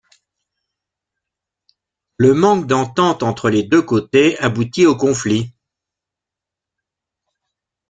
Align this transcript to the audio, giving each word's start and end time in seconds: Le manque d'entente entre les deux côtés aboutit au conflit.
Le 2.17 2.33
manque 2.33 2.65
d'entente 2.65 3.21
entre 3.21 3.51
les 3.51 3.61
deux 3.61 3.83
côtés 3.83 4.35
aboutit 4.39 4.87
au 4.87 4.95
conflit. 4.95 5.53